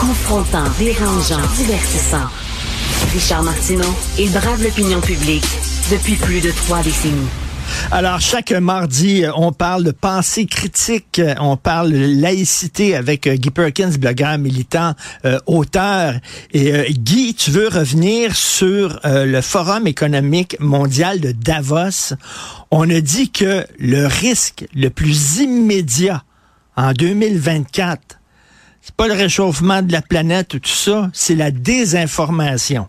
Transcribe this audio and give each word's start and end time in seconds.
Confrontant, 0.00 0.64
dérangeant, 0.78 1.42
divertissant. 1.56 2.26
Richard 3.12 3.42
Martineau, 3.42 3.94
il 4.18 4.32
brave 4.32 4.62
l'opinion 4.62 4.98
publique 4.98 5.44
depuis 5.90 6.14
plus 6.14 6.40
de 6.40 6.50
trois 6.50 6.82
décennies. 6.82 7.28
Alors, 7.90 8.18
chaque 8.18 8.50
mardi, 8.52 9.24
on 9.36 9.52
parle 9.52 9.84
de 9.84 9.90
pensée 9.90 10.46
critique, 10.46 11.20
on 11.38 11.58
parle 11.58 11.92
de 11.92 12.18
laïcité 12.18 12.96
avec 12.96 13.26
euh, 13.26 13.34
Guy 13.34 13.50
Perkins, 13.50 13.90
blogueur, 13.90 14.38
militant, 14.38 14.94
euh, 15.26 15.38
auteur. 15.44 16.14
Et 16.52 16.72
euh, 16.72 16.84
Guy, 16.88 17.34
tu 17.34 17.50
veux 17.50 17.68
revenir 17.68 18.34
sur 18.34 19.00
le 19.04 19.40
Forum 19.42 19.86
économique 19.86 20.56
mondial 20.60 21.20
de 21.20 21.32
Davos. 21.32 22.14
On 22.70 22.88
a 22.88 23.02
dit 23.02 23.30
que 23.30 23.66
le 23.78 24.06
risque 24.06 24.64
le 24.74 24.88
plus 24.88 25.40
immédiat 25.40 26.22
en 26.74 26.92
2024, 26.92 28.19
pas 28.92 29.08
le 29.08 29.14
réchauffement 29.14 29.82
de 29.82 29.92
la 29.92 30.02
planète 30.02 30.54
ou 30.54 30.58
tout 30.58 30.70
ça, 30.70 31.10
c'est 31.12 31.34
la 31.34 31.50
désinformation. 31.50 32.88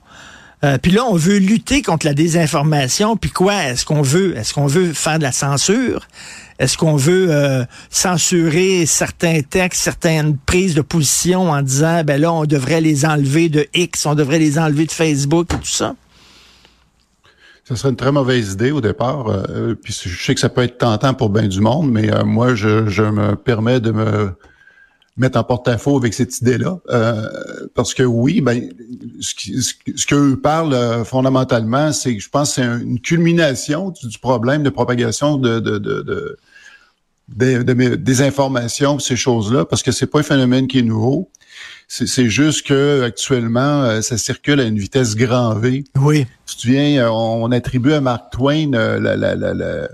Euh, 0.63 0.77
puis 0.77 0.91
là, 0.91 1.05
on 1.05 1.15
veut 1.15 1.37
lutter 1.37 1.81
contre 1.81 2.05
la 2.05 2.13
désinformation. 2.13 3.17
Puis 3.17 3.31
quoi? 3.31 3.55
Est-ce 3.65 3.83
qu'on 3.83 4.03
veut 4.03 4.37
Est-ce 4.37 4.53
qu'on 4.53 4.67
veut 4.67 4.93
faire 4.93 5.17
de 5.17 5.23
la 5.23 5.31
censure? 5.31 6.07
Est-ce 6.59 6.77
qu'on 6.77 6.95
veut 6.95 7.31
euh, 7.31 7.65
censurer 7.89 8.85
certains 8.85 9.41
textes, 9.41 9.81
certaines 9.81 10.37
prises 10.37 10.75
de 10.75 10.81
position 10.81 11.49
en 11.49 11.63
disant 11.63 12.03
ben 12.03 12.21
là, 12.21 12.31
on 12.31 12.45
devrait 12.45 12.81
les 12.81 13.05
enlever 13.05 13.49
de 13.49 13.65
X, 13.73 14.05
on 14.05 14.13
devrait 14.13 14.37
les 14.37 14.59
enlever 14.59 14.85
de 14.85 14.91
Facebook 14.91 15.51
et 15.51 15.57
tout 15.57 15.65
ça? 15.65 15.95
Ce 17.63 17.75
serait 17.75 17.89
une 17.89 17.95
très 17.95 18.11
mauvaise 18.11 18.53
idée 18.53 18.69
au 18.69 18.81
départ. 18.81 19.29
Euh, 19.29 19.73
puis 19.73 19.97
je 20.05 20.23
sais 20.23 20.35
que 20.35 20.41
ça 20.41 20.49
peut 20.49 20.61
être 20.61 20.77
tentant 20.77 21.15
pour 21.15 21.31
bien 21.31 21.47
du 21.47 21.61
monde, 21.61 21.89
mais 21.89 22.11
moi, 22.23 22.53
je, 22.53 22.87
je, 22.87 23.03
me 23.03 23.35
permets 23.35 23.79
de 23.79 23.91
me 23.91 24.31
mettre 25.17 25.37
en 25.37 25.43
porte-à-faux 25.43 25.97
avec 25.97 26.13
cette 26.13 26.39
idée-là. 26.41 26.79
Euh, 26.89 27.27
parce 27.75 27.93
que 27.93 28.03
oui, 28.03 28.41
ben, 28.41 28.69
ce, 29.19 29.33
ce, 29.95 30.05
qu'eux 30.05 30.39
parlent 30.39 30.73
euh, 30.73 31.03
fondamentalement, 31.03 31.91
c'est 31.91 32.15
que 32.15 32.21
je 32.21 32.29
pense 32.29 32.49
que 32.49 32.55
c'est 32.55 32.83
une 32.83 32.99
culmination 32.99 33.93
du, 34.03 34.17
problème 34.19 34.63
de 34.63 34.69
propagation 34.69 35.37
de, 35.37 35.59
de, 35.59 35.77
de, 35.77 36.01
de 36.01 37.95
des 37.95 38.21
informations, 38.21 38.99
ces 38.99 39.15
choses-là, 39.15 39.65
parce 39.65 39.83
que 39.83 39.91
c'est 39.91 40.07
pas 40.07 40.19
un 40.19 40.23
phénomène 40.23 40.67
qui 40.67 40.79
est 40.79 40.83
nouveau. 40.83 41.29
C'est 41.87 42.29
juste 42.29 42.65
que 42.65 43.03
actuellement, 43.03 43.83
euh, 43.83 44.01
ça 44.01 44.17
circule 44.17 44.61
à 44.61 44.63
une 44.63 44.77
vitesse 44.77 45.15
grand 45.15 45.53
V. 45.55 45.83
Oui. 45.99 46.25
Tu 46.45 46.55
te 46.55 46.61
souviens, 46.61 47.11
on, 47.11 47.51
attribue 47.51 47.91
à 47.91 47.99
Mark 47.99 48.31
Twain 48.31 48.71
la, 48.71 48.97
la, 48.97 49.15
la 49.17 49.53
la 49.53 49.89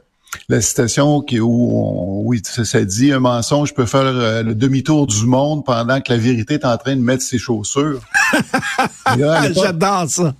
citation 0.61 1.21
qui 1.21 1.41
où 1.41 2.21
oui 2.25 2.41
ça, 2.43 2.85
dit 2.85 3.11
un 3.11 3.19
mensonge 3.19 3.73
peut 3.73 3.85
faire 3.85 4.05
euh, 4.05 4.43
le 4.43 4.55
demi-tour 4.55 5.05
du 5.05 5.25
monde 5.25 5.65
pendant 5.65 5.99
que 5.99 6.13
la 6.13 6.17
vérité 6.17 6.53
est 6.53 6.65
en 6.65 6.77
train 6.77 6.95
de 6.95 7.01
mettre 7.01 7.21
ses 7.21 7.37
chaussures. 7.37 7.99
J'adore 9.17 10.05
ça. 10.07 10.33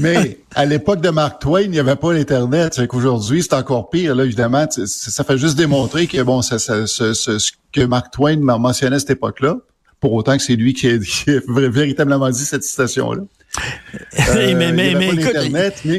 mais 0.00 0.38
à 0.54 0.64
l'époque 0.64 1.02
de 1.02 1.10
Mark 1.10 1.42
Twain, 1.42 1.62
il 1.62 1.70
n'y 1.70 1.78
avait 1.78 1.96
pas 1.96 2.14
l'internet. 2.14 2.72
C'est 2.74 2.86
qu'aujourd'hui, 2.86 3.42
c'est 3.42 3.54
encore 3.54 3.90
pire. 3.90 4.14
Là, 4.14 4.24
évidemment, 4.24 4.66
ça 4.70 5.24
fait 5.24 5.36
juste 5.36 5.56
démontrer 5.56 6.06
que 6.06 6.22
bon, 6.22 6.40
ça, 6.40 6.58
ça, 6.58 6.86
ce 6.86 7.52
que 7.70 7.84
Mark 7.84 8.12
Twain 8.12 8.38
mentionnait 8.38 8.96
à 8.96 8.98
cette 8.98 9.10
époque-là, 9.10 9.58
pour 10.00 10.14
autant 10.14 10.36
que 10.36 10.42
c'est 10.42 10.56
lui 10.56 10.72
qui 10.72 10.88
a, 10.88 10.98
qui 10.98 11.30
a, 11.30 11.40
véritablement 11.46 12.30
dit 12.30 12.44
cette 12.44 12.64
citation-là. 12.64 13.22
Euh, 13.60 14.34
mais, 14.34 14.72
mais, 14.72 14.94
mais, 14.94 14.94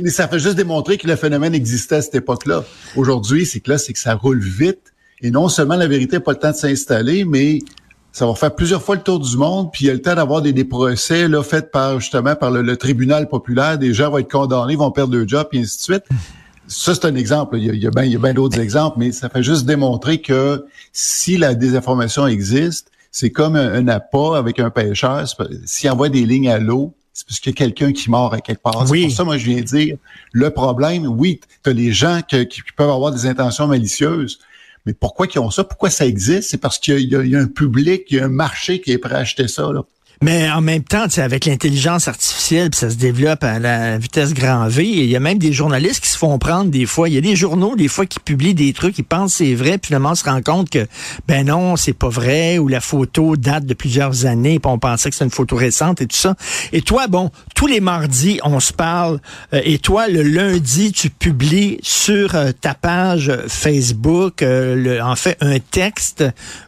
mais, 0.01 0.09
ça 0.09 0.27
fait 0.27 0.39
juste 0.39 0.55
démontrer 0.55 0.97
que 0.97 1.07
le 1.07 1.15
phénomène 1.15 1.53
existait 1.53 1.95
à 1.95 2.01
cette 2.01 2.15
époque-là. 2.15 2.63
Aujourd'hui, 2.95 3.45
c'est 3.45 3.59
que 3.59 3.71
là, 3.71 3.77
c'est 3.77 3.93
que 3.93 3.99
ça 3.99 4.15
roule 4.15 4.41
vite. 4.41 4.93
Et 5.21 5.31
non 5.31 5.47
seulement 5.47 5.75
la 5.75 5.87
vérité 5.87 6.17
n'a 6.17 6.19
pas 6.21 6.33
le 6.33 6.39
temps 6.39 6.51
de 6.51 6.55
s'installer, 6.55 7.23
mais 7.23 7.59
ça 8.11 8.25
va 8.25 8.35
faire 8.35 8.53
plusieurs 8.53 8.81
fois 8.81 8.95
le 8.95 9.01
tour 9.01 9.19
du 9.19 9.37
monde, 9.37 9.71
puis 9.71 9.85
il 9.85 9.87
y 9.87 9.91
a 9.91 9.93
le 9.93 10.01
temps 10.01 10.15
d'avoir 10.15 10.41
des, 10.41 10.53
des, 10.53 10.65
procès 10.65 11.27
là, 11.27 11.43
faits 11.43 11.71
par 11.71 11.99
justement 11.99 12.35
par 12.35 12.51
le, 12.51 12.77
tribunal 12.77 13.27
populaire. 13.27 13.77
Des 13.77 13.93
gens 13.93 14.09
vont 14.09 14.19
être 14.19 14.31
condamnés, 14.31 14.75
vont 14.75 14.91
perdre 14.91 15.15
leur 15.15 15.27
job, 15.27 15.47
et 15.53 15.59
ainsi 15.59 15.77
de 15.77 15.83
suite. 15.83 16.03
Ça, 16.67 16.95
c'est 16.95 17.05
un 17.05 17.15
exemple. 17.15 17.57
Il 17.57 17.65
y 17.65 17.69
a, 17.69 17.73
il 17.73 17.83
y 17.83 17.87
a 17.87 17.91
bien 17.91 18.19
ben 18.19 18.33
d'autres 18.33 18.59
exemples, 18.59 18.97
mais 18.99 19.11
ça 19.11 19.29
fait 19.29 19.43
juste 19.43 19.65
démontrer 19.65 20.21
que 20.21 20.65
si 20.91 21.37
la 21.37 21.53
désinformation 21.53 22.25
existe, 22.25 22.89
c'est 23.11 23.29
comme 23.29 23.55
un, 23.55 23.73
un 23.73 23.87
appât 23.87 24.37
avec 24.37 24.59
un 24.59 24.69
pêcheur. 24.69 25.25
S'il 25.65 25.89
envoie 25.89 26.09
des 26.09 26.25
lignes 26.25 26.49
à 26.49 26.57
l'eau, 26.57 26.95
c'est 27.15 27.25
parce 27.25 27.39
qu'il 27.39 27.51
y 27.51 27.55
a 27.55 27.55
quelqu'un 27.55 27.93
qui 27.93 28.11
mord 28.11 28.33
à 28.33 28.41
quelque 28.41 28.61
part. 28.61 28.85
C'est 28.85 29.01
pour 29.01 29.11
ça, 29.11 29.23
moi, 29.23 29.37
je 29.37 29.45
viens 29.45 29.61
dire, 29.61 29.95
le 30.33 30.49
problème, 30.49 31.07
oui, 31.07 31.39
tu 31.63 31.69
as 31.69 31.73
les 31.73 31.93
gens 31.93 32.21
qui, 32.27 32.45
peuvent 32.75 32.89
avoir 32.89 33.13
des 33.13 33.25
intentions 33.25 33.67
malicieuses, 33.67 34.39
mais 34.85 34.93
pourquoi 34.93 35.25
ils 35.33 35.39
ont 35.39 35.49
ça? 35.49 35.63
Pourquoi 35.63 35.89
ça 35.89 36.05
existe? 36.05 36.49
C'est 36.49 36.57
parce 36.57 36.77
qu'il 36.77 36.99
y, 36.99 37.15
y, 37.15 37.35
a 37.35 37.39
un 37.39 37.47
public, 37.47 38.03
il 38.09 38.17
y 38.17 38.19
a 38.19 38.25
un 38.25 38.29
marché 38.29 38.81
qui 38.81 38.91
est 38.91 38.97
prêt 38.97 39.15
à 39.15 39.19
acheter 39.19 39.47
ça. 39.47 39.71
Là. 39.71 39.83
Mais 40.21 40.49
en 40.49 40.61
même 40.61 40.83
temps, 40.83 41.05
avec 41.17 41.45
l'intelligence 41.45 42.07
artificielle, 42.07 42.69
ça 42.73 42.89
se 42.89 42.95
développe 42.95 43.43
à 43.43 43.59
la 43.59 43.97
vitesse 43.97 44.33
grand 44.33 44.67
V. 44.67 44.85
il 44.85 45.05
y 45.05 45.15
a 45.15 45.19
même 45.19 45.37
des 45.37 45.53
journalistes 45.53 46.01
qui 46.01 46.09
se 46.09 46.17
font 46.17 46.37
prendre 46.39 46.71
des 46.71 46.85
fois. 46.85 47.09
Il 47.09 47.15
y 47.15 47.17
a 47.17 47.21
des 47.21 47.35
journaux 47.35 47.75
des 47.75 47.87
fois 47.87 48.05
qui 48.05 48.19
publient 48.19 48.53
des 48.53 48.73
trucs, 48.73 48.97
ils 48.97 49.03
pensent 49.03 49.35
c'est 49.35 49.53
vrai, 49.53 49.77
puis 49.77 49.87
finalement 49.87 50.11
on 50.11 50.15
se 50.15 50.23
rend 50.23 50.41
compte 50.41 50.69
que 50.69 50.87
ben 51.27 51.45
non, 51.47 51.75
c'est 51.75 51.93
pas 51.93 52.09
vrai, 52.09 52.57
ou 52.57 52.67
la 52.67 52.81
photo 52.81 53.35
date 53.35 53.65
de 53.65 53.73
plusieurs 53.73 54.25
années, 54.25 54.59
puis 54.59 54.71
on 54.71 54.79
pensait 54.79 55.09
que 55.09 55.15
c'est 55.15 55.25
une 55.25 55.31
photo 55.31 55.55
récente 55.55 56.01
et 56.01 56.07
tout 56.07 56.15
ça. 56.15 56.35
Et 56.71 56.81
toi, 56.81 57.07
bon, 57.07 57.31
tous 57.53 57.67
les 57.67 57.81
mardis 57.81 58.39
on 58.43 58.59
se 58.59 58.73
parle. 58.73 59.19
Euh, 59.53 59.61
et 59.63 59.79
toi, 59.79 60.07
le 60.07 60.21
lundi, 60.21 60.91
tu 60.91 61.09
publies 61.09 61.79
sur 61.81 62.35
euh, 62.35 62.51
ta 62.51 62.73
page 62.73 63.31
Facebook, 63.47 64.41
euh, 64.41 64.75
le, 64.75 65.01
en 65.01 65.15
fait, 65.15 65.37
un 65.41 65.59
texte 65.59 66.23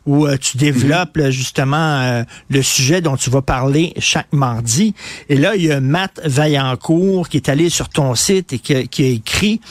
où 0.05 0.27
tu 0.37 0.57
développes 0.57 1.19
justement 1.29 2.23
le 2.49 2.61
sujet 2.61 3.01
dont 3.01 3.17
tu 3.17 3.29
vas 3.29 3.36
parler 3.41 3.93
chaque 3.99 4.31
mardi. 4.31 4.93
Et 5.29 5.37
là, 5.37 5.55
il 5.55 5.65
y 5.65 5.71
a 5.71 5.79
Matt 5.79 6.19
Vaillancourt 6.23 7.29
qui 7.29 7.37
est 7.37 7.49
allé 7.49 7.69
sur 7.69 7.89
ton 7.89 8.15
site 8.15 8.53
et 8.53 8.59
qui, 8.59 8.73
a, 8.73 9.07
écrit, 9.07 9.61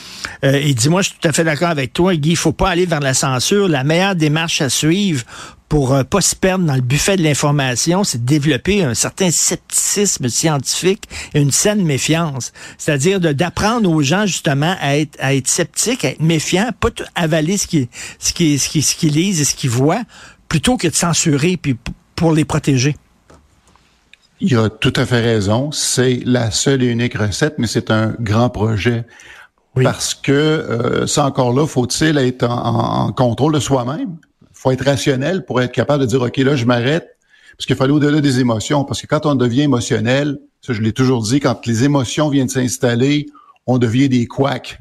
euh, 0.44 0.60
il 0.60 0.74
dit, 0.74 0.88
moi, 0.88 1.02
je 1.02 1.10
suis 1.10 1.18
tout 1.20 1.28
à 1.28 1.32
fait 1.32 1.44
d'accord 1.44 1.68
avec 1.68 1.92
toi, 1.92 2.14
Guy, 2.14 2.30
il 2.30 2.36
faut 2.36 2.52
pas 2.52 2.70
aller 2.70 2.86
vers 2.86 3.00
la 3.00 3.14
censure. 3.14 3.68
La 3.68 3.84
meilleure 3.84 4.16
démarche 4.16 4.60
à 4.60 4.68
suivre 4.68 5.24
pour 5.68 5.94
euh, 5.94 6.04
pas 6.04 6.20
se 6.20 6.36
perdre 6.36 6.64
dans 6.64 6.74
le 6.74 6.80
buffet 6.80 7.16
de 7.16 7.22
l'information, 7.22 8.04
c'est 8.04 8.18
de 8.18 8.26
développer 8.26 8.82
un 8.84 8.94
certain 8.94 9.30
scepticisme 9.30 10.28
scientifique 10.28 11.04
et 11.34 11.40
une 11.40 11.50
saine 11.50 11.84
méfiance. 11.84 12.52
C'est-à-dire 12.78 13.20
d'apprendre 13.20 13.90
aux 13.90 14.02
gens 14.02 14.26
justement 14.26 14.76
à 14.80 14.98
être, 14.98 15.16
à 15.20 15.34
être 15.34 15.48
sceptiques, 15.48 16.04
à 16.04 16.10
être 16.10 16.22
méfiants, 16.22 16.70
pas 16.78 16.90
avaler 17.14 17.56
ce 17.56 17.66
qu'ils 17.66 19.12
lisent 19.12 19.40
et 19.40 19.44
ce 19.44 19.54
qu'ils 19.54 19.70
voient, 19.70 20.02
plutôt 20.48 20.76
que 20.76 20.88
de 20.88 20.94
censurer 20.94 21.56
puis 21.56 21.76
pour 22.14 22.32
les 22.32 22.44
protéger. 22.44 22.96
Il 24.40 24.56
a 24.56 24.68
tout 24.68 24.92
à 24.96 25.06
fait 25.06 25.20
raison. 25.20 25.72
C'est 25.72 26.20
la 26.24 26.50
seule 26.50 26.82
et 26.82 26.86
unique 26.86 27.16
recette, 27.16 27.54
mais 27.58 27.66
c'est 27.66 27.90
un 27.90 28.14
grand 28.20 28.50
projet. 28.50 29.04
Parce 29.74 30.14
que 30.14 30.32
euh, 30.32 31.06
ça 31.06 31.26
encore 31.26 31.52
là, 31.52 31.66
faut-il 31.66 32.16
être 32.16 32.44
en, 32.48 33.12
contrôle 33.12 33.54
de 33.54 33.60
soi-même? 33.60 34.16
faut 34.52 34.70
être 34.70 34.86
rationnel 34.86 35.44
pour 35.44 35.60
être 35.60 35.72
capable 35.72 36.02
de 36.02 36.06
dire, 36.06 36.22
OK, 36.22 36.38
là, 36.38 36.56
je 36.56 36.64
m'arrête. 36.64 37.18
Parce 37.56 37.66
qu'il 37.66 37.76
faut 37.76 37.84
aller 37.84 37.92
au-delà 37.92 38.22
des 38.22 38.40
émotions. 38.40 38.84
Parce 38.84 39.02
que 39.02 39.06
quand 39.06 39.26
on 39.26 39.34
devient 39.34 39.62
émotionnel, 39.62 40.38
ça 40.62 40.72
je 40.72 40.80
l'ai 40.80 40.92
toujours 40.92 41.22
dit, 41.22 41.40
quand 41.40 41.66
les 41.66 41.84
émotions 41.84 42.30
viennent 42.30 42.48
s'installer, 42.48 43.26
on 43.66 43.76
devient 43.76 44.08
des 44.08 44.26
couacs. 44.26 44.78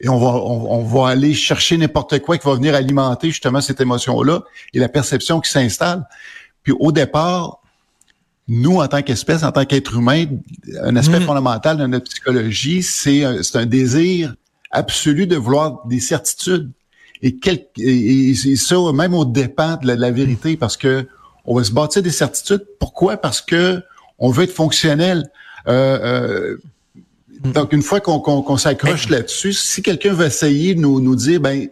Et 0.00 0.08
on 0.08 0.18
va, 0.18 0.28
on 0.28 0.84
va 0.84 1.08
aller 1.08 1.32
chercher 1.32 1.76
n'importe 1.76 2.20
quoi 2.20 2.38
qui 2.38 2.46
va 2.46 2.54
venir 2.54 2.74
alimenter 2.74 3.28
justement 3.30 3.60
cette 3.60 3.80
émotion-là 3.80 4.42
et 4.74 4.78
la 4.78 4.88
perception 4.88 5.40
qui 5.40 5.50
s'installe. 5.50 6.06
Puis 6.62 6.72
au 6.78 6.92
départ, 6.92 7.60
nous, 8.48 8.80
en 8.80 8.88
tant 8.88 9.02
qu'espèce, 9.02 9.42
en 9.42 9.52
tant 9.52 9.66
qu'être 9.66 9.94
humain, 9.96 10.24
un 10.82 10.96
aspect 10.96 11.20
mm. 11.20 11.24
fondamental 11.24 11.76
de 11.76 11.86
notre 11.86 12.10
psychologie, 12.10 12.82
c'est 12.82 13.22
un, 13.24 13.40
un 13.54 13.66
désir 13.66 14.34
absolu 14.70 15.26
de 15.26 15.36
vouloir 15.36 15.86
des 15.86 16.00
certitudes. 16.00 16.70
Et, 17.20 17.36
quel, 17.36 17.66
et, 17.76 18.34
ça, 18.34 18.76
même 18.94 19.14
au 19.14 19.24
dépend 19.24 19.76
de 19.76 19.92
la, 19.92 20.10
vérité, 20.10 20.56
parce 20.56 20.76
que 20.76 21.06
on 21.44 21.54
va 21.56 21.64
se 21.64 21.72
bâtir 21.72 22.02
des 22.02 22.10
certitudes. 22.10 22.64
Pourquoi? 22.78 23.16
Parce 23.16 23.40
que 23.40 23.82
on 24.18 24.30
veut 24.30 24.44
être 24.44 24.52
fonctionnel. 24.52 25.30
Euh, 25.66 25.98
euh, 26.02 26.56
mm. 27.44 27.52
donc, 27.52 27.72
une 27.72 27.82
fois 27.82 28.00
qu'on 28.00 28.56
s'accroche 28.56 29.10
là-dessus, 29.10 29.52
si 29.52 29.82
quelqu'un 29.82 30.14
veut 30.14 30.26
essayer 30.26 30.74
de 30.74 30.80
nous, 30.80 31.00
nous 31.00 31.16
dire, 31.16 31.40
ben, 31.40 31.68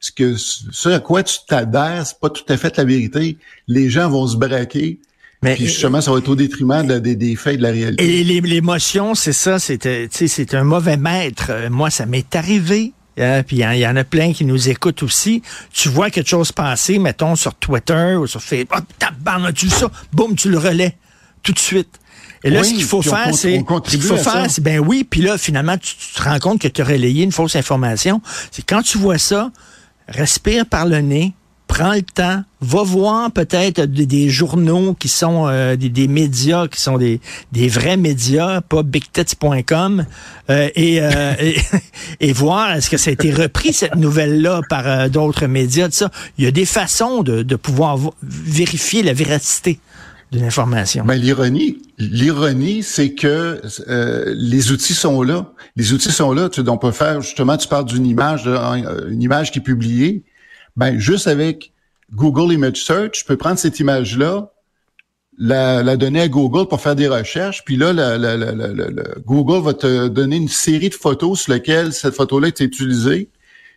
ce 0.00 0.10
que 0.10 0.36
ce 0.36 0.88
à 0.88 1.00
quoi 1.00 1.22
tu 1.22 1.36
t'adhères, 1.46 2.06
c'est 2.06 2.18
pas 2.18 2.30
tout 2.30 2.44
à 2.48 2.56
fait 2.56 2.76
la 2.76 2.84
vérité, 2.84 3.36
les 3.66 3.90
gens 3.90 4.08
vont 4.08 4.26
se 4.26 4.36
braquer 4.36 5.00
mais, 5.42 5.54
Puis 5.54 5.66
justement, 5.66 6.00
ça 6.00 6.10
va 6.10 6.18
être 6.18 6.28
au 6.28 6.34
détriment 6.34 6.84
des 6.84 7.36
faits 7.36 7.58
de 7.58 7.62
la 7.62 7.70
réalité. 7.70 8.20
Et 8.20 8.24
l'émotion, 8.24 9.14
c'est 9.14 9.32
ça, 9.32 9.58
c'est 9.58 10.08
c'est 10.10 10.54
un 10.54 10.64
mauvais 10.64 10.96
maître. 10.96 11.46
Euh, 11.50 11.70
moi, 11.70 11.90
ça 11.90 12.06
m'est 12.06 12.34
arrivé. 12.34 12.92
Hein, 13.20 13.42
puis 13.44 13.56
il 13.56 13.78
y, 13.78 13.86
en 13.86 13.96
a 13.96 14.04
plein 14.04 14.32
qui 14.32 14.44
nous 14.44 14.68
écoutent 14.68 15.02
aussi. 15.02 15.42
Tu 15.72 15.88
vois 15.88 16.10
quelque 16.10 16.28
chose 16.28 16.52
passer, 16.52 16.98
mettons, 16.98 17.34
sur 17.34 17.54
Twitter 17.54 18.14
ou 18.14 18.26
sur 18.26 18.42
Facebook. 18.42 18.80
Tabarnak, 18.98 19.54
tu 19.54 19.68
ça? 19.68 19.90
Boum, 20.12 20.36
tu 20.36 20.50
le 20.50 20.58
relais 20.58 20.96
tout 21.42 21.52
de 21.52 21.58
suite. 21.58 21.98
Et 22.44 22.50
là, 22.50 22.62
ce 22.62 22.70
qu'il 22.70 22.84
faut 22.84 23.02
faire, 23.02 23.34
c'est, 23.34 23.58
ce 23.58 23.90
qu'il 23.90 24.02
faut 24.02 24.16
faire, 24.16 24.48
c'est, 24.48 24.62
ben 24.62 24.78
oui, 24.78 25.04
puis 25.08 25.22
là, 25.22 25.36
finalement, 25.36 25.76
tu, 25.76 25.94
te 26.14 26.22
rends 26.22 26.38
compte 26.38 26.60
que 26.60 26.68
tu 26.68 26.82
as 26.82 26.84
relayé 26.84 27.24
une 27.24 27.32
fausse 27.32 27.56
information. 27.56 28.20
C'est 28.52 28.62
quand 28.64 28.82
tu 28.82 28.98
vois 28.98 29.18
ça, 29.18 29.50
respire 30.06 30.66
par 30.66 30.86
le 30.86 31.00
nez, 31.00 31.34
prends 31.78 31.94
le 31.94 32.02
temps, 32.02 32.42
va 32.60 32.82
voir 32.82 33.30
peut-être 33.30 33.82
des, 33.82 34.30
journaux 34.30 34.94
qui 34.94 35.06
sont 35.06 35.46
euh, 35.46 35.76
des, 35.76 36.08
médias, 36.08 36.66
qui 36.66 36.80
sont 36.80 36.98
des, 36.98 37.20
des 37.52 37.68
vrais 37.68 37.96
médias, 37.96 38.60
pas 38.62 38.82
bigtits.com, 38.82 40.04
euh, 40.50 40.68
et, 40.74 41.00
euh, 41.00 41.34
et, 42.20 42.32
voir 42.32 42.72
est-ce 42.72 42.90
que 42.90 42.96
ça 42.96 43.10
a 43.10 43.12
été 43.12 43.32
repris, 43.32 43.72
cette 43.72 43.94
nouvelle-là, 43.94 44.62
par 44.68 45.08
d'autres 45.08 45.46
médias. 45.46 45.88
Ça. 45.92 46.10
Il 46.36 46.44
y 46.44 46.48
a 46.48 46.50
des 46.50 46.64
façons 46.64 47.22
de, 47.22 47.42
de 47.42 47.56
pouvoir 47.56 47.96
vérifier 48.22 49.04
la 49.04 49.12
véracité 49.12 49.78
d'une 50.32 50.44
information. 50.44 51.04
Ben, 51.04 51.14
l'ironie, 51.14 51.78
l'ironie, 51.98 52.82
c'est 52.82 53.14
que 53.14 53.62
les 54.34 54.72
outils 54.72 54.94
sont 54.94 55.22
là. 55.22 55.52
Les 55.76 55.92
outils 55.92 56.10
sont 56.10 56.32
là. 56.32 56.48
Tu, 56.48 56.60
on 56.66 56.76
peut 56.76 56.90
faire 56.90 57.20
justement. 57.20 57.56
Tu 57.56 57.68
parles 57.68 57.86
d'une 57.86 58.04
image, 58.04 58.46
une 58.46 59.22
image 59.22 59.52
qui 59.52 59.60
est 59.60 59.62
publiée. 59.62 60.24
Ben, 60.78 60.96
juste 60.96 61.26
avec 61.26 61.72
Google 62.14 62.52
Image 62.52 62.84
Search, 62.84 63.20
je 63.20 63.24
peux 63.24 63.36
prendre 63.36 63.58
cette 63.58 63.80
image-là, 63.80 64.52
la, 65.36 65.96
donner 65.96 66.20
à 66.20 66.28
Google 66.28 66.68
pour 66.68 66.80
faire 66.80 66.94
des 66.94 67.08
recherches, 67.08 67.64
puis 67.64 67.76
là, 67.76 67.92
Google 69.26 69.64
va 69.64 69.74
te 69.74 70.06
donner 70.06 70.36
une 70.36 70.48
série 70.48 70.88
de 70.88 70.94
photos 70.94 71.40
sur 71.40 71.52
lesquelles 71.52 71.92
cette 71.92 72.14
photo-là 72.14 72.46
est 72.46 72.60
utilisée. 72.60 73.28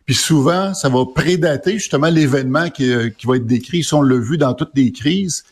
Puis 0.05 0.13
souvent, 0.13 0.75
ça 0.75 0.89
va 0.89 1.03
prédater 1.13 1.73
justement 1.73 2.09
l'événement 2.09 2.69
qui, 2.69 2.91
euh, 2.91 3.09
qui, 3.09 3.25
va 3.25 3.37
être 3.37 3.47
décrit. 3.47 3.83
Si 3.83 3.93
on 3.93 4.01
l'a 4.01 4.17
vu 4.17 4.37
dans 4.37 4.53
toutes 4.53 4.71
les 4.75 4.91
crises, 4.91 5.43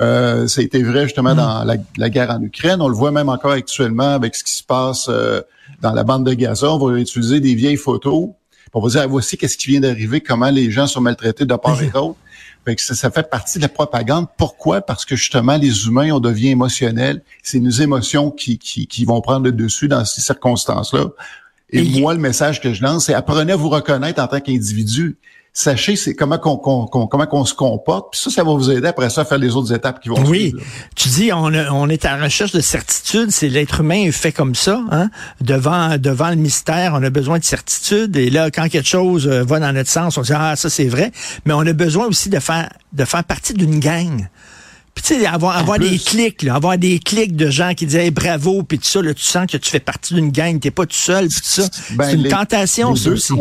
euh, 0.00 0.48
ça 0.48 0.60
a 0.60 0.64
été 0.64 0.82
vrai 0.82 1.04
justement 1.04 1.34
mm. 1.34 1.36
dans 1.36 1.64
la, 1.96 2.10
guerre 2.10 2.30
en 2.30 2.42
Ukraine. 2.42 2.80
On 2.80 2.88
le 2.88 2.94
voit 2.94 3.10
même 3.12 3.28
encore 3.28 3.52
actuellement 3.52 4.14
avec 4.14 4.34
ce 4.34 4.42
qui 4.42 4.52
se 4.52 4.64
passe 4.64 5.06
euh, 5.08 5.42
dans 5.80 5.92
la 5.92 6.02
bande 6.02 6.24
de 6.24 6.32
Gaza. 6.32 6.72
On 6.72 6.78
va 6.78 6.98
utiliser 6.98 7.40
des 7.40 7.54
vieilles 7.54 7.76
photos 7.76 8.30
on 8.74 8.80
va 8.80 8.88
dire, 8.88 9.00
ah, 9.02 9.06
voici 9.06 9.36
qu'est-ce 9.36 9.56
qui 9.56 9.68
vient 9.68 9.80
d'arriver, 9.80 10.20
comment 10.20 10.50
les 10.50 10.70
gens 10.70 10.86
sont 10.86 11.00
maltraités 11.00 11.44
de 11.44 11.54
part 11.54 11.82
et 11.82 11.88
d'autre. 11.88 12.16
Ça, 12.76 12.94
ça, 12.94 13.10
fait 13.10 13.30
partie 13.30 13.58
de 13.58 13.62
la 13.62 13.70
propagande. 13.70 14.26
Pourquoi? 14.36 14.82
Parce 14.82 15.06
que 15.06 15.16
justement, 15.16 15.56
les 15.56 15.86
humains, 15.86 16.10
on 16.12 16.20
devient 16.20 16.50
émotionnels. 16.50 17.22
C'est 17.42 17.60
nos 17.60 17.70
émotions 17.70 18.30
qui, 18.30 18.58
qui, 18.58 18.86
qui 18.86 19.06
vont 19.06 19.22
prendre 19.22 19.44
le 19.44 19.52
dessus 19.52 19.88
dans 19.88 20.04
ces 20.04 20.20
circonstances-là. 20.20 21.06
Et, 21.70 22.00
moi, 22.00 22.12
le 22.12 22.20
message 22.20 22.60
que 22.60 22.72
je 22.72 22.82
lance, 22.82 23.06
c'est 23.06 23.14
apprenez 23.14 23.52
à 23.52 23.56
vous 23.56 23.68
reconnaître 23.68 24.22
en 24.22 24.26
tant 24.26 24.40
qu'individu 24.40 25.16
sachez 25.58 25.96
c'est 25.96 26.14
comment 26.14 26.38
qu'on, 26.38 26.56
comment 26.56 27.26
qu'on 27.26 27.44
se 27.44 27.52
comporte. 27.52 28.12
Puis 28.12 28.20
ça, 28.20 28.30
ça 28.30 28.44
va 28.44 28.52
vous 28.52 28.70
aider 28.70 28.86
après 28.86 29.10
ça 29.10 29.22
à 29.22 29.24
faire 29.24 29.38
les 29.38 29.56
autres 29.56 29.74
étapes 29.74 30.00
qui 30.00 30.08
vont 30.08 30.22
oui. 30.24 30.54
Tu 30.94 31.08
dis 31.08 31.32
on, 31.32 31.46
on 31.46 31.88
est 31.88 32.04
à 32.04 32.16
la 32.16 32.24
recherche 32.24 32.52
de 32.52 32.60
certitude. 32.60 33.32
C'est 33.32 33.48
l'être 33.48 33.80
humain 33.80 34.04
est 34.04 34.12
fait 34.12 34.30
comme 34.30 34.54
ça. 34.54 34.80
Hein? 34.92 35.10
Devant 35.40 35.98
devant 35.98 36.30
le 36.30 36.36
mystère, 36.36 36.92
on 36.94 37.02
a 37.02 37.10
besoin 37.10 37.40
de 37.40 37.44
certitude. 37.44 38.16
Et 38.16 38.30
là, 38.30 38.52
quand 38.52 38.68
quelque 38.68 38.86
chose 38.86 39.26
euh, 39.26 39.42
va 39.42 39.58
dans 39.58 39.72
notre 39.72 39.90
sens, 39.90 40.16
on 40.16 40.22
dit 40.22 40.32
ah 40.32 40.54
ça 40.54 40.70
c'est 40.70 40.86
vrai. 40.86 41.10
Mais 41.44 41.54
on 41.54 41.66
a 41.66 41.72
besoin 41.72 42.06
aussi 42.06 42.28
de 42.28 42.38
faire 42.38 42.68
de 42.92 43.04
faire 43.04 43.24
partie 43.24 43.52
d'une 43.52 43.80
gang. 43.80 44.28
Puis 44.94 45.02
tu 45.02 45.20
sais, 45.20 45.26
avoir, 45.26 45.56
avoir 45.56 45.78
des 45.78 45.98
clics, 45.98 46.42
là, 46.42 46.54
avoir 46.54 46.78
des 46.78 46.98
clics 46.98 47.36
de 47.36 47.50
gens 47.50 47.74
qui 47.74 47.86
disent 47.86 48.10
bravo, 48.10 48.64
puis 48.64 48.78
tout 48.78 48.84
ça, 48.84 49.00
là, 49.00 49.14
tu 49.14 49.22
sens 49.22 49.46
que 49.46 49.56
tu 49.56 49.70
fais 49.70 49.78
partie 49.78 50.14
d'une 50.14 50.30
gang, 50.30 50.58
t'es 50.58 50.72
pas 50.72 50.86
tout 50.86 50.96
seul, 50.96 51.28
puis 51.28 51.36
tout 51.36 51.62
ça. 51.62 51.68
Ben, 51.92 52.04
c'est 52.04 52.16
une 52.16 52.28
tentation, 52.28 52.96
ça 52.96 53.10
aussi. 53.10 53.34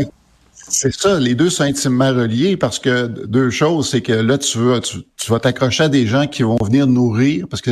C'est 0.70 0.94
ça, 0.94 1.20
les 1.20 1.34
deux 1.34 1.50
sont 1.50 1.64
intimement 1.64 2.10
reliés 2.10 2.58
parce 2.58 2.78
que 2.78 3.08
deux 3.08 3.50
choses, 3.50 3.90
c'est 3.90 4.02
que 4.02 4.12
là, 4.12 4.38
tu, 4.38 4.58
veux, 4.58 4.82
tu, 4.82 5.32
vas 5.32 5.40
t'accrocher 5.40 5.84
à 5.84 5.90
des 5.90 6.06
gens 6.06 6.28
qui 6.28 6.44
vont 6.44 6.58
venir 6.62 6.88
nourrir, 6.88 7.48
parce 7.48 7.62
que 7.62 7.72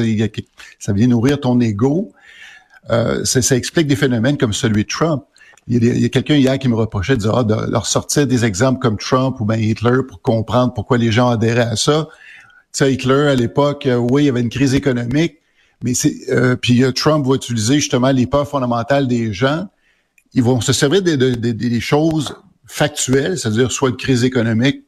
ça 0.80 0.94
vient 0.94 1.07
nourrir 1.07 1.39
ton 1.39 1.59
ego. 1.59 2.13
Euh, 2.89 3.25
ça, 3.25 3.56
explique 3.56 3.88
des 3.88 3.97
phénomènes 3.97 4.38
comme 4.38 4.53
celui 4.53 4.83
de 4.83 4.89
Trump. 4.89 5.24
Il 5.68 5.83
y 5.83 6.06
a, 6.06 6.09
quelqu'un 6.09 6.36
hier 6.36 6.57
qui 6.57 6.69
me 6.69 6.75
reprochait 6.75 7.18
de, 7.18 7.44
de 7.44 7.71
leur 7.71 7.86
sortir 7.86 8.27
des 8.27 8.45
exemples 8.45 8.80
comme 8.80 8.98
Trump 8.98 9.39
ou 9.41 9.45
ben 9.45 9.59
Hitler 9.59 10.03
pour 10.07 10.21
comprendre 10.21 10.74
pourquoi 10.74 10.98
les 10.98 11.12
gens 11.12 11.30
adhéraient 11.30 11.62
à 11.62 11.75
ça. 11.75 12.07
Tu 12.71 12.83
sais, 12.83 12.94
Hitler, 12.94 13.27
à 13.30 13.36
l'époque, 13.36 13.88
euh, 13.88 13.95
oui, 13.95 14.24
il 14.24 14.25
y 14.27 14.30
avait 14.30 14.41
une 14.41 14.50
crise 14.50 14.75
économique, 14.75 15.38
mais 15.83 15.95
c'est 15.95 16.15
euh, 16.30 16.56
puis 16.56 16.83
Trump 16.94 17.25
va 17.25 17.36
utiliser 17.36 17.75
justement 17.75 18.12
les 18.12 18.27
peurs 18.27 18.48
fondamentales 18.48 19.07
des 19.07 19.33
gens. 19.33 19.68
Ils 20.33 20.44
vont 20.44 20.62
se 20.62 20.71
servir 20.71 21.01
des, 21.01 21.18
des 21.18 21.80
choses 21.80 22.36
factuel, 22.67 23.38
c'est-à-dire 23.38 23.71
soit 23.71 23.89
une 23.89 23.97
crise 23.97 24.23
économique 24.23 24.83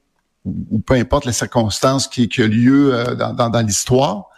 ou, 0.45 0.79
peu 0.79 0.93
importe 0.93 1.25
les 1.25 1.33
circonstances 1.33 2.07
qui, 2.07 2.29
qui 2.29 2.41
a 2.41 2.47
lieu 2.47 2.93
euh, 2.93 3.15
dans, 3.15 3.33
dans, 3.33 3.49
dans 3.49 3.61
l'histoire, 3.61 4.29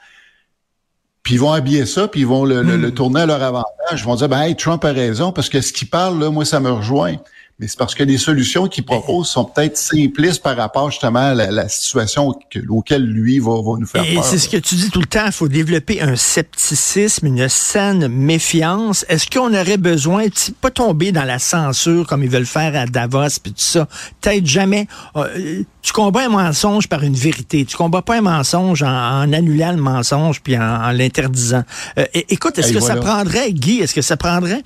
puis 1.24 1.36
ils 1.36 1.39
vont 1.39 1.51
habiller 1.51 1.86
ça, 1.86 2.07
puis 2.07 2.21
ils 2.21 2.27
vont 2.27 2.45
le, 2.45 2.63
le, 2.63 2.77
hmm. 2.77 2.91
tourner 2.91 3.21
à 3.21 3.25
leur 3.25 3.44
avantage. 3.44 4.00
Ils 4.00 4.03
vont 4.03 4.15
dire, 4.15 4.30
ben, 4.30 4.41
hey, 4.41 4.56
Trump 4.56 4.83
a 4.86 4.91
raison, 4.91 5.31
parce 5.31 5.50
que 5.50 5.62
ce 5.62 5.71
qu'il 5.71 5.89
parle, 5.89 6.19
là, 6.19 6.31
moi, 6.31 6.45
ça 6.45 6.59
me 6.59 6.71
rejoint 6.71 7.18
mais 7.60 7.68
c'est 7.68 7.78
parce 7.78 7.94
que 7.94 8.04
les 8.04 8.18
solutions 8.18 8.68
qu'il 8.68 8.86
propose 8.86 9.28
sont 9.28 9.44
peut-être 9.44 9.78
simplistes 9.78 10.42
par 10.42 10.56
rapport 10.56 10.92
justement 10.92 11.20
à 11.20 11.34
la, 11.34 11.68
situation 11.68 12.34
auquel 12.70 13.04
lui 13.04 13.40
va, 13.40 13.62
va 13.62 13.78
nous 13.78 13.86
faire 13.86 14.04
Et 14.06 14.18
c'est 14.24 14.38
ce 14.38 14.48
que 14.48 14.56
tu 14.56 14.76
dis 14.76 14.90
tout 14.90 15.02
le 15.02 15.06
temps, 15.06 15.26
il 15.26 15.32
faut 15.34 15.50
développer 15.50 16.02
un 16.02 16.16
scepticisme, 16.16 17.28
une 17.28 17.50
saine 17.50 18.08
méfiance. 18.08 19.06
Est-ce 19.10 19.30
qu'on 19.30 19.54
aurait 19.54 19.78
besoin, 19.78 20.28
de 20.28 20.54
pas 20.62 20.72
tomber 20.72 21.12
dans 21.12 21.26
la 21.26 21.38
censure 21.38 22.08
comme 22.08 22.24
ils 22.24 22.30
veulent 22.30 22.46
faire 22.46 22.74
à 22.78 22.86
Davos 22.86 23.28
et 23.28 23.50
tout 23.50 23.54
ça, 23.58 23.90
peut-être 24.22 24.46
jamais... 24.46 24.88
Euh, 25.18 25.64
tu 25.82 25.92
combats 25.92 26.26
un 26.26 26.30
mensonge 26.30 26.88
par 26.88 27.04
une 27.04 27.16
vérité. 27.16 27.66
Tu 27.66 27.76
combats 27.76 28.02
pas 28.02 28.18
un 28.18 28.22
mensonge 28.22 28.84
en, 28.84 29.34
annulant 29.34 29.72
le 29.72 29.82
mensonge 29.82 30.42
puis 30.42 30.58
en, 30.58 30.92
l'interdisant. 30.92 31.64
Euh, 31.98 32.06
écoute, 32.14 32.58
est-ce 32.58 32.72
que 32.72 32.80
ça 32.80 32.96
prendrait, 32.96 33.52
Guy, 33.52 33.80
est-ce 33.80 33.94
que 33.94 34.02
ça 34.02 34.16
prendrait 34.16 34.64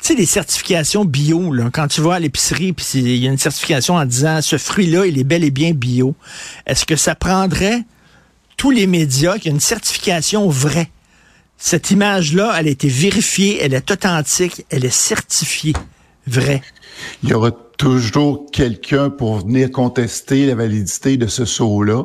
tu 0.00 0.08
sais, 0.08 0.14
des 0.14 0.26
certifications 0.26 1.04
bio, 1.04 1.52
là, 1.52 1.70
quand 1.72 1.88
tu 1.88 2.00
vas 2.00 2.14
à 2.14 2.18
l'épicerie, 2.20 2.72
puis 2.72 2.86
il 2.94 3.16
y 3.16 3.26
a 3.26 3.30
une 3.30 3.38
certification 3.38 3.94
en 3.94 4.04
disant 4.04 4.42
ce 4.42 4.58
fruit-là, 4.58 5.06
il 5.06 5.18
est 5.18 5.24
bel 5.24 5.42
et 5.42 5.50
bien 5.50 5.72
bio. 5.72 6.14
Est-ce 6.66 6.84
que 6.84 6.96
ça 6.96 7.14
prendrait 7.14 7.82
tous 8.56 8.70
les 8.70 8.86
médias 8.86 9.38
qu'il 9.38 9.52
y 9.52 9.54
une 9.54 9.60
certification 9.60 10.48
vraie? 10.48 10.90
Cette 11.56 11.90
image-là, 11.90 12.54
elle 12.58 12.66
a 12.66 12.70
été 12.70 12.88
vérifiée, 12.88 13.58
elle 13.62 13.72
est 13.72 13.90
authentique, 13.90 14.66
elle 14.70 14.84
est 14.84 14.94
certifiée 14.94 15.72
vraie. 16.26 16.62
Il 17.22 17.30
y 17.30 17.34
aura 17.34 17.50
toujours 17.78 18.46
quelqu'un 18.52 19.08
pour 19.08 19.38
venir 19.38 19.70
contester 19.70 20.46
la 20.46 20.54
validité 20.54 21.16
de 21.16 21.26
ce 21.26 21.46
saut-là. 21.46 22.04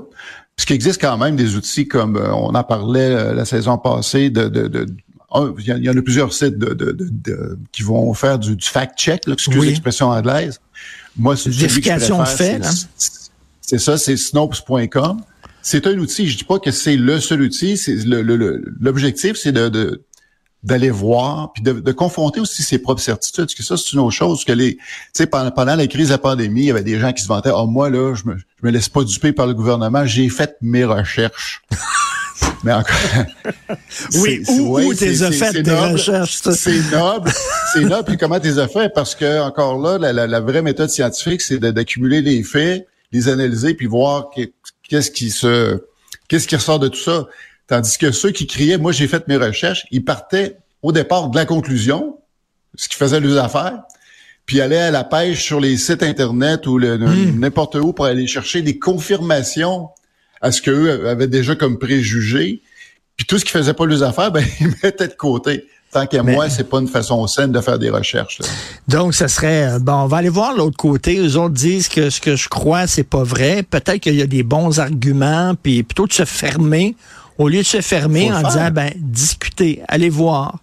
Parce 0.55 0.65
qu'il 0.65 0.75
existe 0.75 1.01
quand 1.01 1.17
même 1.17 1.35
des 1.35 1.55
outils 1.55 1.88
comme 1.88 2.17
euh, 2.17 2.33
on 2.33 2.55
en 2.55 2.63
parlait 2.63 3.15
euh, 3.15 3.33
la 3.33 3.45
saison 3.45 3.77
passée 3.77 4.29
de 4.29 4.47
il 5.33 5.83
y, 5.83 5.89
en 5.89 5.98
a 5.98 6.01
plusieurs 6.01 6.33
sites 6.33 6.57
de, 6.57 7.57
qui 7.72 7.83
vont 7.83 8.13
faire 8.13 8.38
du, 8.38 8.57
fact-check, 8.60 9.28
excusez 9.28 9.68
l'expression 9.68 10.10
anglaise. 10.10 10.60
Moi, 11.18 11.38
c'est 11.38 11.50
vérification 11.50 12.24
fait. 12.25 12.62
C'est 13.62 13.80
ça, 13.80 13.98
c'est 13.98 14.18
snopes.com. 14.18 15.22
C'est 15.62 15.88
un 15.88 15.98
outil. 15.98 16.28
Je 16.28 16.38
dis 16.39 16.44
pas 16.44 16.60
que 16.60 16.72
c'est 16.72 16.98
le 16.98 17.19
seul 17.19 17.42
outil. 17.42 17.80
L'objectif, 18.06 19.38
c'est 19.38 19.51
de, 19.51 20.03
d'aller 20.63 20.89
voir 20.89 21.53
puis 21.53 21.63
de, 21.63 21.91
confronter 21.91 22.39
aussi 22.39 22.63
ses 22.63 22.79
propres 22.79 23.01
certitudes. 23.01 23.46
Parce 23.46 23.55
que 23.55 23.63
ça, 23.63 23.77
c'est 23.77 23.94
une 23.94 24.00
autre 24.00 24.12
chose. 24.12 24.44
Que 24.44 24.51
les, 24.51 24.75
tu 24.75 24.84
sais, 25.13 25.27
pendant, 25.27 25.51
pendant 25.51 25.75
la 25.75 25.88
crise 25.88 26.08
de 26.08 26.13
la 26.13 26.17
pandémie, 26.17 26.62
il 26.62 26.65
y 26.65 26.72
avait 26.72 26.84
des 26.84 27.00
gens 27.00 27.13
qui 27.13 27.24
se 27.24 27.27
vantaient. 27.27 27.51
Oh, 27.53 27.67
moi 27.67 27.89
là, 27.89 28.13
je 28.15 28.25
me, 28.25 28.38
je 28.38 28.44
me 28.63 28.72
laisse 28.72 28.89
pas 28.89 29.03
duper 29.03 29.32
par 29.32 29.48
le 29.48 29.53
gouvernement. 29.53 30.05
J'ai 30.05 30.27
fait 30.29 30.58
mes 30.62 30.84
recherches. 30.84 31.62
Mais 32.63 32.74
encore. 32.74 32.95
oui, 34.15 34.43
où, 34.50 34.79
où 34.79 34.93
t'es 34.93 35.13
fait 35.31 35.63
tes 35.63 35.71
recherches? 35.71 36.41
C'est 36.41 36.91
noble. 36.91 37.31
c'est 37.74 37.81
noble. 37.81 38.05
Puis 38.05 38.17
comment 38.17 38.39
t'es 38.39 38.53
fait? 38.67 38.91
Parce 38.93 39.15
que, 39.15 39.41
encore 39.41 39.79
là, 39.79 39.98
la, 39.98 40.27
la, 40.27 40.39
vraie 40.39 40.62
méthode 40.62 40.89
scientifique, 40.89 41.41
c'est 41.41 41.60
d'accumuler 41.60 42.21
les 42.21 42.43
faits, 42.43 42.88
les 43.12 43.29
analyser, 43.29 43.74
puis 43.74 43.88
voir 43.88 44.29
qu'est-ce 44.83 45.12
qui 45.12 45.31
se, 45.31 45.83
qu'est-ce 46.27 46.48
qui 46.48 46.55
ressort 46.55 46.79
de 46.79 46.88
tout 46.88 47.00
ça. 47.00 47.25
Tandis 47.67 47.98
que 47.98 48.12
ceux 48.12 48.31
qui 48.31 48.48
criaient, 48.48 48.77
moi, 48.77 48.91
j'ai 48.91 49.07
fait 49.07 49.27
mes 49.27 49.38
recherches, 49.38 49.86
ils 49.91 50.03
partaient 50.03 50.57
au 50.81 50.91
départ 50.91 51.29
de 51.29 51.38
la 51.38 51.45
conclusion, 51.45 52.17
ce 52.75 52.88
qui 52.88 52.95
faisait 52.95 53.19
leurs 53.19 53.43
affaires, 53.43 53.83
puis 54.45 54.62
allaient 54.62 54.77
à 54.77 54.91
la 54.91 55.03
pêche 55.03 55.43
sur 55.43 55.60
les 55.60 55.77
sites 55.77 56.03
Internet 56.03 56.67
ou 56.67 56.79
hmm. 56.79 57.39
n'importe 57.39 57.75
où 57.75 57.93
pour 57.93 58.05
aller 58.05 58.27
chercher 58.27 58.62
des 58.62 58.79
confirmations 58.79 59.89
à 60.41 60.51
ce 60.51 60.62
qu'eux 60.62 61.07
avaient 61.07 61.27
déjà 61.27 61.55
comme 61.55 61.77
préjugés. 61.77 62.62
Puis 63.15 63.25
tout 63.25 63.38
ce 63.38 63.45
qui 63.45 63.51
faisait 63.51 63.74
pas 63.74 63.86
les 63.86 64.03
affaires, 64.03 64.31
ben, 64.33 64.43
ils 64.60 64.74
mettaient 64.83 65.07
de 65.07 65.13
côté. 65.13 65.65
Tant 65.91 66.07
qu'à 66.07 66.24
moi, 66.24 66.50
c'est 66.50 66.69
pas 66.69 66.79
une 66.79 66.88
façon 66.88 67.27
saine 67.27 67.51
de 67.51 67.60
faire 67.60 67.77
des 67.77 67.89
recherches. 67.89 68.39
Donc, 68.88 69.13
ça 69.13 69.27
serait 69.27 69.74
euh, 69.74 69.79
bon. 69.79 69.91
On 69.91 70.07
va 70.07 70.17
aller 70.17 70.29
voir 70.29 70.55
l'autre 70.55 70.77
côté. 70.77 71.15
Les 71.15 71.36
autres 71.36 71.53
disent 71.53 71.89
que 71.89 72.10
ce 72.10 72.21
que 72.21 72.38
je 72.38 72.48
crois, 72.48 72.88
c'est 72.88 73.03
pas 73.03 73.24
vrai. 73.24 73.62
Peut-être 73.62 74.00
qu'il 74.00 74.15
y 74.15 74.21
a 74.21 74.27
des 74.27 74.43
bons 74.43 74.79
arguments, 74.79 75.53
puis 75.62 75.83
plutôt 75.83 76.07
de 76.07 76.13
se 76.13 76.24
fermer, 76.24 76.95
au 77.38 77.50
lieu 77.50 77.57
de 77.57 77.63
se 77.63 77.81
fermer 77.81 78.31
en 78.31 78.41
disant, 78.41 78.71
ben, 78.71 78.91
discuter, 78.95 79.81
allez 79.89 80.10
voir. 80.10 80.60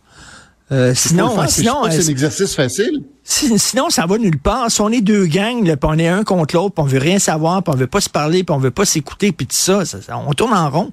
Euh, 0.70 0.92
sinon, 0.94 1.30
sinon, 1.48 1.84
c'est 1.90 2.04
un 2.04 2.10
exercice 2.10 2.54
facile. 2.54 3.02
sinon, 3.24 3.88
ça 3.88 4.04
va 4.06 4.18
nulle 4.18 4.38
part. 4.38 4.70
Si 4.70 4.80
on 4.80 4.90
est 4.90 5.00
deux 5.00 5.26
gangs, 5.26 5.64
puis 5.64 5.76
on 5.82 5.98
est 5.98 6.08
un 6.08 6.24
contre 6.24 6.56
l'autre, 6.56 6.74
puis 6.74 6.82
on 6.82 6.86
veut 6.86 6.98
rien 6.98 7.18
savoir, 7.18 7.62
puis 7.62 7.72
on 7.74 7.76
veut 7.76 7.86
pas 7.86 8.00
se 8.00 8.10
parler, 8.10 8.44
puis 8.44 8.54
on 8.54 8.58
veut 8.58 8.70
pas 8.70 8.84
s'écouter, 8.84 9.32
puis 9.32 9.46
tout 9.46 9.56
ça, 9.56 9.82
on 10.26 10.32
tourne 10.34 10.52
en 10.52 10.68
rond. 10.68 10.92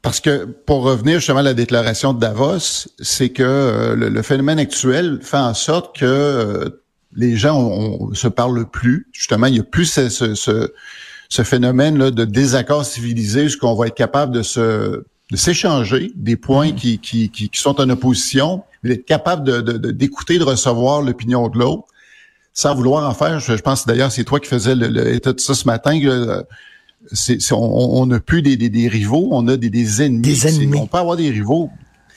Parce 0.00 0.18
que 0.18 0.46
pour 0.46 0.82
revenir 0.82 1.20
justement 1.20 1.38
à 1.38 1.44
la 1.44 1.54
déclaration 1.54 2.12
de 2.12 2.18
Davos, 2.18 2.88
c'est 3.00 3.30
que 3.30 3.42
euh, 3.44 3.94
le, 3.94 4.22
phénomène 4.22 4.58
actuel 4.58 5.20
fait 5.22 5.36
en 5.36 5.54
sorte 5.54 5.96
que 5.96 6.04
euh, 6.04 6.82
les 7.14 7.36
gens 7.36 7.56
on, 7.56 8.12
se 8.12 8.26
parlent 8.26 8.68
plus. 8.68 9.06
Justement, 9.12 9.46
il 9.46 9.56
y 9.56 9.60
a 9.60 9.62
plus 9.62 9.84
ce, 9.84 10.08
ce, 10.08 10.72
ce, 11.28 11.42
phénomène 11.44 11.98
là 11.98 12.10
de 12.10 12.24
désaccord 12.24 12.84
civilisé, 12.84 13.48
ce 13.48 13.56
qu'on 13.56 13.76
va 13.76 13.86
être 13.86 13.94
capable 13.94 14.32
de 14.34 14.42
se 14.42 15.04
de 15.32 15.36
s'échanger 15.38 16.12
des 16.14 16.36
points 16.36 16.72
qui, 16.72 16.98
qui, 16.98 17.30
qui, 17.30 17.48
sont 17.54 17.80
en 17.80 17.88
opposition, 17.88 18.64
d'être 18.84 19.06
capable 19.06 19.44
de, 19.44 19.90
d'écouter, 19.90 20.38
de, 20.38 20.44
recevoir 20.44 21.00
l'opinion 21.00 21.48
de 21.48 21.58
l'autre, 21.58 21.84
sans 22.52 22.74
vouloir 22.74 23.08
en 23.08 23.14
faire. 23.14 23.40
Je, 23.40 23.54
pense 23.54 23.86
d'ailleurs 23.86 24.12
c'est 24.12 24.24
toi 24.24 24.38
qui 24.40 24.48
faisais 24.48 24.74
l'état 24.74 25.32
de 25.32 25.40
ça 25.40 25.54
ce 25.54 25.66
matin. 25.66 25.98
Que, 25.98 26.44
c'est, 27.12 27.38
on 27.50 28.04
n'a 28.04 28.20
plus 28.20 28.42
des, 28.42 28.56
des, 28.58 28.88
rivaux, 28.88 29.28
on 29.32 29.48
a 29.48 29.56
des, 29.56 29.70
des 29.70 30.02
ennemis. 30.02 30.20
Des 30.20 30.46
ennemis. 30.48 30.78
On 30.78 30.86
peut 30.86 30.98
avoir 30.98 31.16
des 31.16 31.30
rivaux. 31.30 31.70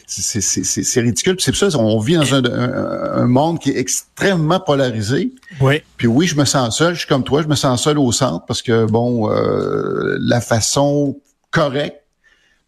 C'est 0.07 0.99
ridicule. 0.99 1.37
C'est 1.39 1.51
pour 1.51 1.71
ça 1.71 1.79
on 1.79 1.99
vit 1.99 2.15
dans 2.15 2.35
un, 2.35 2.43
un, 2.43 3.27
monde 3.27 3.59
qui 3.59 3.69
est 3.69 3.77
extrêmement 3.77 4.59
polarisé. 4.59 5.31
Oui. 5.61 5.81
Puis 5.95 6.07
oui, 6.07 6.27
je 6.27 6.35
me 6.35 6.43
sens 6.43 6.77
seul. 6.77 6.93
Je 6.93 6.99
suis 6.99 7.07
comme 7.07 7.23
toi, 7.23 7.41
je 7.41 7.47
me 7.47 7.55
sens 7.55 7.81
seul 7.81 7.97
au 7.97 8.11
centre 8.11 8.45
parce 8.45 8.61
que 8.61 8.83
bon, 8.85 9.31
euh, 9.31 10.17
la 10.19 10.41
façon 10.41 11.17
correcte 11.49 12.04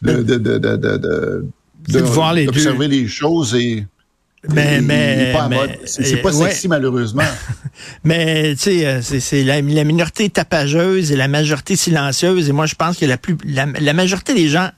de 0.01 0.23
de 0.23 0.37
de 0.37 0.57
de 0.57 1.45
de, 1.87 1.99
voir 1.99 2.33
les 2.33 2.45
d'observer 2.45 2.87
les 2.87 3.07
choses 3.07 3.55
et 3.55 3.85
mais, 4.49 4.81
mais, 4.81 5.33
c'est 5.85 6.21
pas 6.21 6.31
sexy 6.31 6.67
malheureusement. 6.67 7.23
mais 8.03 8.55
tu 8.55 8.61
sais, 8.61 8.85
euh, 8.85 9.01
c'est 9.01 9.43
la, 9.43 9.61
la, 9.61 9.83
minorité 9.83 10.29
tapageuse 10.29 11.11
et 11.11 11.17
la 11.17 11.27
majorité 11.27 11.75
silencieuse. 11.75 12.47
Et 12.47 12.53
moi, 12.53 12.65
je 12.65 12.75
pense 12.75 12.97
que 12.97 13.05
la 13.05 13.17
plus 13.17 13.35
la 13.43 13.93
majorité 13.93 14.33
des 14.33 14.47
gens 14.47 14.69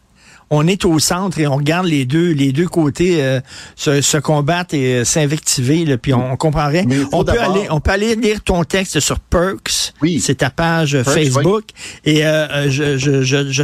on 0.50 0.68
est 0.68 0.86
au 0.86 1.00
centre 1.00 1.40
et 1.40 1.48
on 1.48 1.56
regarde 1.56 1.86
les 1.86 2.06
deux, 2.06 2.32
les 2.32 2.52
deux 2.52 2.68
côtés 2.68 3.22
euh, 3.22 3.40
se, 3.76 4.18
combattre 4.18 4.74
et 4.74 5.00
euh, 5.00 5.06
s'invectiver, 5.06 5.98
puis 5.98 6.14
on, 6.14 6.36
comprendrait. 6.38 6.86
On 7.12 7.24
peut 7.24 7.40
aller, 7.40 7.68
on 7.70 7.80
peut 7.80 7.92
aller 7.92 8.16
lire 8.16 8.42
ton 8.42 8.64
texte 8.64 9.00
sur 9.00 9.20
Perks, 9.20 9.94
oui. 10.02 10.20
c'est 10.20 10.36
ta 10.36 10.50
page 10.50 11.02
Facebook, 11.04 11.66
et 12.06 12.26
euh, 12.26 12.70
je, 12.70 12.98
je, 12.98 13.22
je, 13.24 13.52
je 13.52 13.64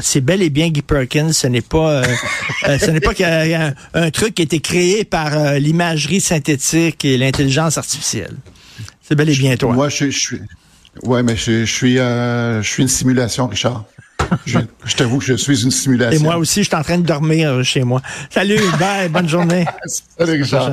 c'est 0.00 0.20
bel 0.20 0.42
et 0.42 0.50
bien 0.50 0.68
Guy 0.68 0.82
Perkins, 0.82 1.32
ce 1.32 1.46
n'est 1.46 1.60
pas, 1.60 2.02
ce 2.64 2.90
n'est 2.90 3.00
pas 3.00 3.14
qu'un 3.14 3.74
un 3.94 4.10
truc 4.10 4.34
qui 4.34 4.42
a 4.42 4.44
été 4.44 4.60
créé 4.60 5.04
par 5.04 5.54
l'imagerie 5.54 6.20
synthétique 6.20 7.04
et 7.04 7.18
l'intelligence 7.18 7.78
artificielle. 7.78 8.36
C'est 9.02 9.14
bel 9.14 9.28
et 9.28 9.36
bien 9.36 9.56
toi. 9.56 9.72
Moi, 9.72 9.88
je, 9.88 10.10
je 10.10 10.18
suis, 10.18 10.40
ouais, 11.02 11.22
mais 11.22 11.36
je, 11.36 11.64
je 11.64 11.72
suis, 11.72 11.96
je 11.96 12.62
suis 12.62 12.82
une 12.82 12.88
simulation, 12.88 13.48
Richard 13.48 13.84
je, 14.44 14.58
t'avoue 14.96 15.18
que 15.18 15.24
je 15.24 15.34
suis 15.34 15.62
une 15.62 15.70
simulation. 15.70 16.20
Et 16.20 16.22
moi 16.22 16.36
aussi, 16.36 16.62
je 16.62 16.68
suis 16.68 16.76
en 16.76 16.82
train 16.82 16.98
de 16.98 17.06
dormir 17.06 17.64
chez 17.64 17.82
moi. 17.82 18.00
Salut, 18.30 18.60
bye, 18.78 19.08
bonne 19.08 19.28
journée. 19.28 19.66
Salut, 20.18 20.42
Richard. 20.42 20.70